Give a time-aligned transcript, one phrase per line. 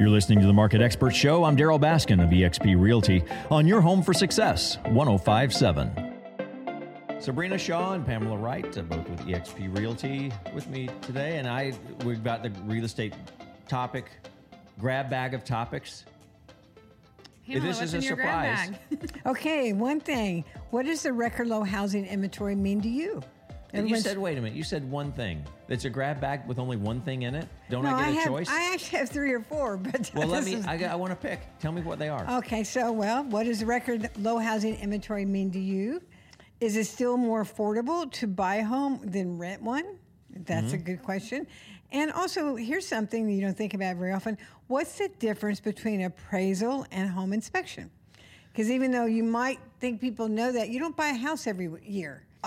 [0.00, 1.44] You're listening to the Market Expert Show.
[1.44, 6.10] I'm Darryl Baskin of eXp Realty on your home for success, 1057.
[7.20, 11.74] Sabrina Shaw and Pamela Wright, uh, both with eXp Realty, with me today, and I
[12.04, 13.14] we've got the real estate
[13.68, 14.06] topic
[14.80, 16.04] grab bag of topics.
[17.46, 18.78] Pamela, this what's is a in your grab surprise.
[18.90, 19.20] bag?
[19.26, 20.44] Okay, one thing.
[20.70, 23.22] What does the record low housing inventory mean to you?
[23.74, 25.44] And you said, wait a minute, you said one thing.
[25.68, 27.48] It's a grab bag with only one thing in it.
[27.70, 28.48] Don't no, I get a have, choice?
[28.48, 30.54] I actually have three or four, but well, let me.
[30.54, 31.40] is- I, I want to pick.
[31.58, 32.24] Tell me what they are.
[32.38, 36.00] Okay, so well, what does the record low housing inventory mean to you?
[36.60, 39.84] Is it still more affordable to buy a home than rent one?
[40.30, 40.74] That's Mm-hmm.
[40.74, 41.46] a good question.
[41.92, 44.36] And also, here's something that you don't think about very often.
[44.66, 47.90] What's the difference between appraisal and home inspection?
[48.50, 51.66] Because even though you might think people know that, you don't buy a house every
[51.66, 51.84] w-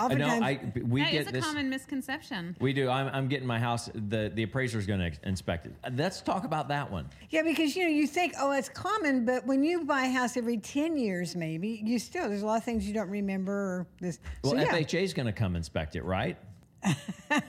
[0.00, 0.10] year.
[0.10, 0.44] I know.
[0.44, 1.44] I we That get is a this.
[1.44, 2.56] common misconception.
[2.60, 2.88] We do.
[2.88, 3.90] I'm, I'm getting my house.
[3.94, 5.74] The the appraiser is going to inspect it.
[5.84, 7.08] Uh, Let's talk about that one.
[7.30, 10.36] Yeah, because you know you think, oh, it's common, but when you buy a house
[10.36, 13.52] every ten years, maybe you still there's a lot of things you don't remember.
[13.52, 14.72] Or this, Well, so, yeah.
[14.72, 16.36] FHA's going to come inspect it, right?
[17.28, 17.40] well,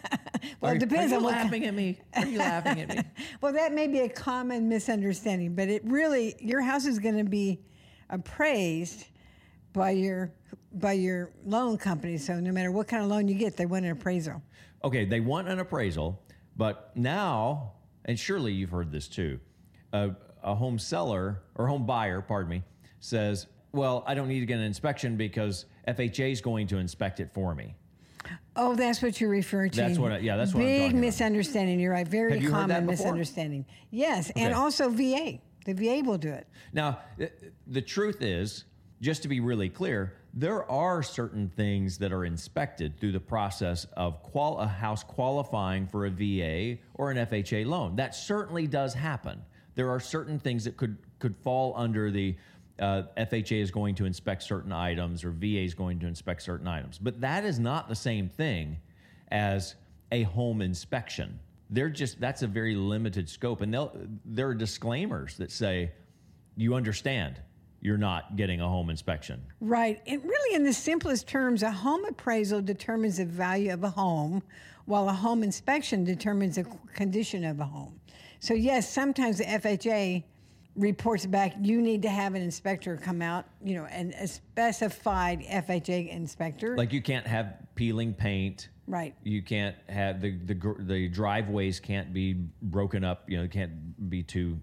[0.64, 1.36] Are- it depends are on you what.
[1.36, 2.00] laughing at me?
[2.16, 3.02] Are you laughing at me?
[3.42, 7.24] Well, that may be a common misunderstanding, but it really your house is going to
[7.24, 7.60] be
[8.10, 9.06] appraised
[9.74, 10.32] by your
[10.74, 12.18] by your loan company.
[12.18, 14.42] So no matter what kind of loan you get, they want an appraisal.
[14.84, 16.22] Okay, they want an appraisal,
[16.56, 17.74] but now,
[18.06, 19.40] and surely you've heard this too,
[19.94, 20.12] a,
[20.44, 22.64] a home seller or home buyer, pardon me,
[23.00, 27.20] says, "Well, I don't need to get an inspection because FHA is going to inspect
[27.20, 27.76] it for me."
[28.56, 29.78] Oh, that's what you're referring to.
[29.78, 31.06] That's what I- yeah, that's what I'm Big talking about.
[31.06, 31.80] misunderstanding.
[31.80, 32.08] You're right.
[32.08, 33.66] Very you common misunderstanding.
[33.92, 35.40] Yes, and also VA.
[35.66, 36.48] The VA will do it.
[36.74, 37.00] Now,
[37.68, 38.66] the truth is,
[39.02, 43.86] just to be really clear, there are certain things that are inspected through the process
[43.96, 47.96] of qual- a house qualifying for a VA or an FHA loan.
[47.96, 49.42] That certainly does happen.
[49.76, 52.36] There are certain things that could could fall under the
[52.80, 56.68] uh, FHA is going to inspect certain items or VA is going to inspect certain
[56.68, 58.78] items, but that is not the same thing
[59.32, 59.76] as
[60.12, 61.40] a home inspection.
[61.70, 63.76] They're just that's a very limited scope, and
[64.26, 65.92] there are disclaimers that say
[66.56, 67.40] you understand
[67.82, 69.42] you're not getting a home inspection.
[69.62, 70.02] Right.
[70.06, 74.44] And really, in the simplest terms, a home appraisal determines the value of a home,
[74.86, 78.00] while a home inspection determines the condition of a home.
[78.40, 80.24] So, yes, sometimes the FHA
[80.76, 85.42] reports back you need to have an inspector come out, you know, and a specified
[85.42, 86.76] FHA inspector.
[86.78, 88.70] Like you can't have peeling paint.
[88.88, 89.14] Right.
[89.24, 93.30] You can't have the the the driveways can't be broken up.
[93.30, 94.58] You know, it can't be too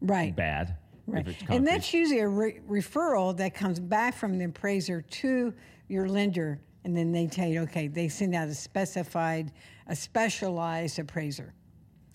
[0.00, 0.34] right.
[0.34, 0.76] bad.
[1.06, 1.26] Right.
[1.48, 5.52] And that's usually a re- referral that comes back from the appraiser to
[5.88, 6.60] your lender.
[6.84, 9.52] And then they tell you, okay, they send out a specified,
[9.86, 11.54] a specialized appraiser.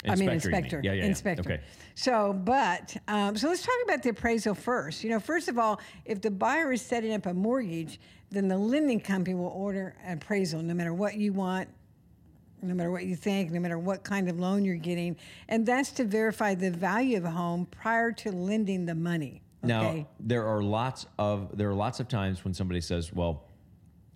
[0.07, 0.39] I mean, Inspector, you mean.
[0.39, 0.81] inspector.
[0.83, 1.05] Yeah, yeah, yeah.
[1.07, 1.51] Inspector.
[1.51, 1.61] Okay.
[1.95, 5.03] So, but, um, so let's talk about the appraisal first.
[5.03, 7.99] You know, first of all, if the buyer is setting up a mortgage,
[8.31, 11.67] then the lending company will order an appraisal no matter what you want,
[12.61, 15.15] no matter what you think, no matter what kind of loan you're getting.
[15.47, 19.41] And that's to verify the value of a home prior to lending the money.
[19.61, 23.43] Now there are lots of there are lots of times when somebody says, "Well,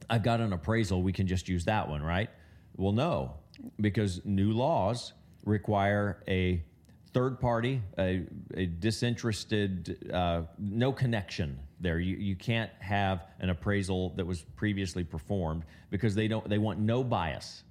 [0.10, 1.04] I've got an appraisal.
[1.04, 2.30] We can just use that one, right?"
[2.78, 3.34] Well, no,
[3.82, 6.64] because new laws require a
[7.14, 8.26] third party, a,
[8.56, 12.00] a disinterested, uh, no connection there.
[12.00, 16.80] You you can't have an appraisal that was previously performed because they don't they want
[16.80, 17.64] no bias.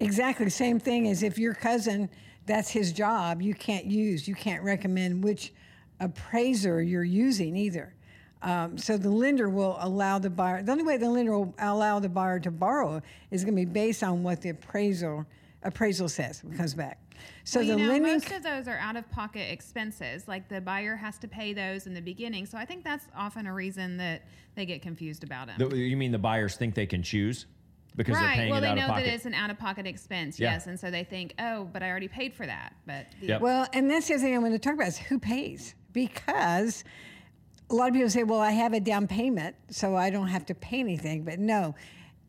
[0.00, 0.50] Exactly.
[0.50, 2.10] Same thing as if your cousin,
[2.46, 5.52] that's his job, you can't use, you can't recommend which
[6.00, 7.94] appraiser you're using either.
[8.42, 11.98] Um, so the lender will allow the buyer, the only way the lender will allow
[11.98, 15.26] the buyer to borrow is going to be based on what the appraisal
[15.62, 17.00] appraisal says when it comes back.
[17.42, 18.12] So well, the you know, lending.
[18.12, 20.28] most of those are out of pocket expenses.
[20.28, 22.46] Like the buyer has to pay those in the beginning.
[22.46, 24.22] So I think that's often a reason that
[24.54, 25.74] they get confused about it.
[25.74, 27.46] You mean the buyers think they can choose
[27.96, 28.36] because they're right.
[28.36, 29.04] paying Well, it they out know of pocket?
[29.06, 30.38] that it's an out of pocket expense.
[30.38, 30.52] Yeah.
[30.52, 30.66] Yes.
[30.66, 32.74] And so they think, oh, but I already paid for that.
[32.86, 33.40] But the, Yep.
[33.40, 35.74] Well, and that's the other thing I want to talk about is who pays.
[35.92, 36.84] Because
[37.70, 40.46] a lot of people say, well, I have a down payment, so I don't have
[40.46, 41.24] to pay anything.
[41.24, 41.74] But no,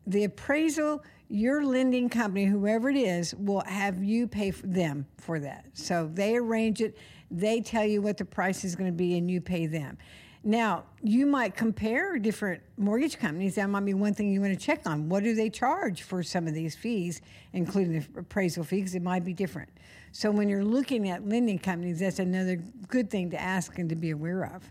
[0.06, 5.38] the appraisal, your lending company, whoever it is, will have you pay for them for
[5.40, 5.66] that.
[5.74, 6.96] So they arrange it,
[7.30, 9.98] they tell you what the price is going to be, and you pay them.
[10.44, 13.56] Now, you might compare different mortgage companies.
[13.56, 15.08] That might be one thing you want to check on.
[15.08, 17.20] What do they charge for some of these fees,
[17.52, 18.76] including the appraisal fee?
[18.76, 19.68] Because it might be different.
[20.12, 22.56] So, when you're looking at lending companies, that's another
[22.86, 24.70] good thing to ask and to be aware of.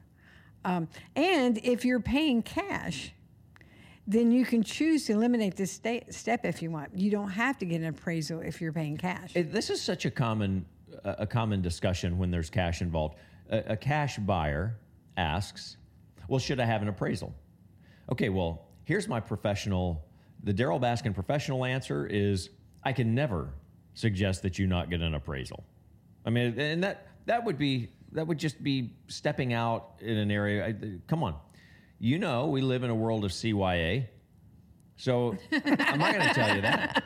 [0.65, 3.13] Um, and if you're paying cash,
[4.07, 6.97] then you can choose to eliminate this sta- step if you want.
[6.97, 9.33] You don't have to get an appraisal if you're paying cash.
[9.33, 10.65] This is such a common
[11.03, 13.15] a, a common discussion when there's cash involved.
[13.49, 14.77] A, a cash buyer
[15.17, 15.77] asks,
[16.27, 17.33] Well, should I have an appraisal?
[18.11, 20.05] Okay, well, here's my professional,
[20.43, 22.49] the Darryl Baskin professional answer is
[22.83, 23.53] I can never
[23.93, 25.65] suggest that you not get an appraisal.
[26.25, 30.31] I mean, and that, that would be, that would just be stepping out in an
[30.31, 30.67] area.
[30.67, 30.75] I,
[31.07, 31.35] come on.
[31.99, 34.07] You know, we live in a world of CYA.
[34.97, 37.03] So I'm not going to tell you that.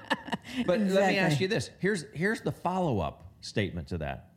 [0.66, 1.69] But let me ask you this.
[1.80, 4.31] Here's here's the follow-up statement to that.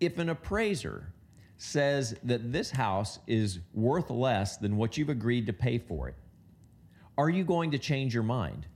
[0.00, 1.12] If an appraiser
[1.58, 6.14] says that this house is worth less than what you've agreed to pay for it,
[7.18, 8.66] are you going to change your mind?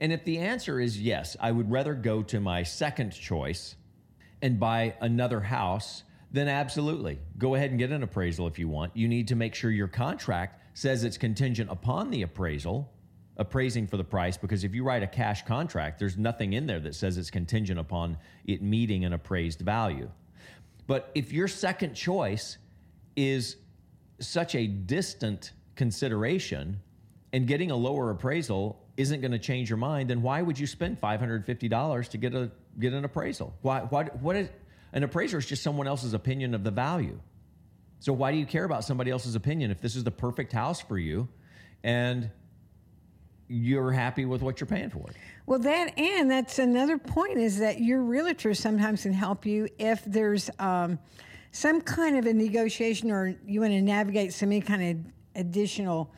[0.00, 3.76] And if the answer is yes, I would rather go to my second choice
[4.42, 6.02] and buy another house,
[6.32, 7.18] then absolutely.
[7.38, 8.94] Go ahead and get an appraisal if you want.
[8.96, 12.92] You need to make sure your contract says it's contingent upon the appraisal,
[13.38, 16.80] appraising for the price, because if you write a cash contract, there's nothing in there
[16.80, 20.10] that says it's contingent upon it meeting an appraised value.
[20.86, 22.58] But if your second choice
[23.16, 23.56] is
[24.20, 26.80] such a distant consideration
[27.32, 30.66] and getting a lower appraisal isn't going to change your mind, then why would you
[30.66, 33.54] spend $550 to get a get an appraisal?
[33.62, 34.48] Why why what is
[34.92, 37.20] an appraiser is just someone else's opinion of the value.
[38.00, 40.80] So why do you care about somebody else's opinion if this is the perfect house
[40.80, 41.28] for you
[41.82, 42.30] and
[43.48, 45.16] you're happy with what you're paying for it?
[45.46, 50.02] Well, that and that's another point is that your realtor sometimes can help you if
[50.04, 50.98] there's um,
[51.52, 56.12] some kind of a negotiation or you want to navigate some kind of additional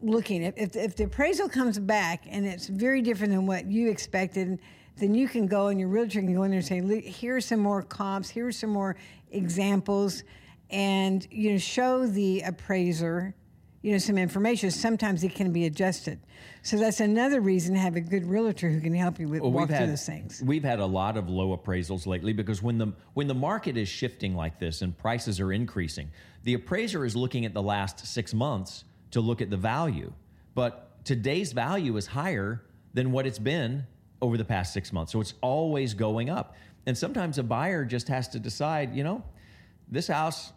[0.00, 0.42] looking.
[0.42, 4.58] If, if, the appraisal comes back and it's very different than what you expected,
[4.96, 7.60] then you can go and your realtor can go in there and say, here's some
[7.60, 8.96] more comps, here's some more
[9.30, 10.24] examples,
[10.68, 13.34] and you know, show the appraiser
[13.82, 16.18] you know some information sometimes it can be adjusted
[16.62, 19.52] so that's another reason to have a good realtor who can help you with Well,
[19.52, 22.78] walk through had those things we've had a lot of low appraisals lately because when
[22.78, 26.10] the when the market is shifting like this and prices are increasing,
[26.44, 30.12] the appraiser is looking at the last six months to look at the value.
[30.54, 32.62] But today's value is higher
[32.94, 33.86] than what it's been
[34.20, 36.54] over the past six months, so it's always going up.
[36.86, 39.22] And sometimes a buyer just has to decide, you know,
[39.88, 40.52] this house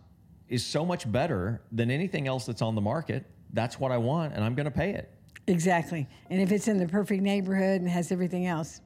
[0.50, 3.26] is so much better than anything else that's on the market.
[3.54, 5.12] That's what I want, and I'm going to pay it.
[5.48, 6.08] exactly.
[6.30, 8.82] And if it's in the perfect neighborhood and has everything else.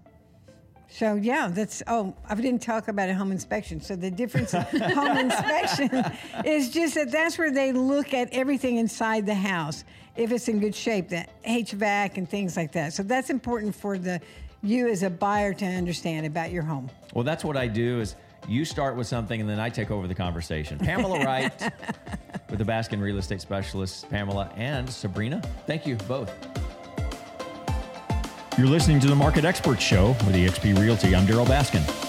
[0.91, 3.79] So yeah that's oh i didn't talk about a home inspection.
[3.79, 4.61] So the difference in
[4.99, 5.91] home inspection
[6.43, 9.83] is just that that's where they look at everything inside the house.
[10.15, 12.93] If it's in good shape the hvac and things like that.
[12.93, 14.19] So that's important for the
[14.63, 16.89] you as a buyer to understand about your home.
[17.13, 18.15] Well, that's what I do is
[18.47, 20.79] you start with something and then I take over the conversation.
[20.79, 21.53] Pamela Wright
[22.49, 25.41] with the Baskin Real Estate Specialists, Pamela and Sabrina.
[25.67, 26.33] Thank you both.
[28.57, 31.15] You're listening to the Market Experts Show with eXp Realty.
[31.15, 32.08] I'm Darryl Baskin.